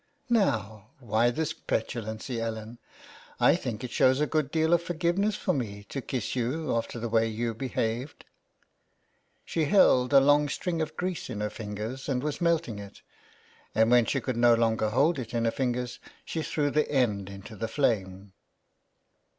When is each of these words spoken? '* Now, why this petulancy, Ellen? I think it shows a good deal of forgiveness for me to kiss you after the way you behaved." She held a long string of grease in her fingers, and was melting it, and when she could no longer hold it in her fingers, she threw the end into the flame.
'* 0.23 0.29
Now, 0.41 0.89
why 0.97 1.29
this 1.29 1.53
petulancy, 1.53 2.39
Ellen? 2.41 2.79
I 3.39 3.55
think 3.55 3.83
it 3.83 3.91
shows 3.91 4.19
a 4.19 4.25
good 4.25 4.49
deal 4.49 4.73
of 4.73 4.81
forgiveness 4.81 5.35
for 5.35 5.53
me 5.53 5.83
to 5.89 6.01
kiss 6.01 6.35
you 6.35 6.75
after 6.75 6.97
the 6.97 7.07
way 7.07 7.27
you 7.27 7.53
behaved." 7.53 8.25
She 9.45 9.65
held 9.65 10.11
a 10.11 10.19
long 10.19 10.49
string 10.49 10.81
of 10.81 10.97
grease 10.97 11.29
in 11.29 11.39
her 11.39 11.51
fingers, 11.51 12.09
and 12.09 12.23
was 12.23 12.41
melting 12.41 12.79
it, 12.79 13.03
and 13.75 13.91
when 13.91 14.05
she 14.05 14.21
could 14.21 14.37
no 14.37 14.55
longer 14.55 14.89
hold 14.89 15.19
it 15.19 15.35
in 15.35 15.45
her 15.45 15.51
fingers, 15.51 15.99
she 16.25 16.41
threw 16.41 16.71
the 16.71 16.91
end 16.91 17.29
into 17.29 17.55
the 17.55 17.67
flame. 17.67 18.33